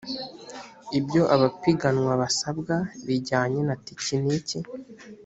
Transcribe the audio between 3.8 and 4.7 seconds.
tekiniki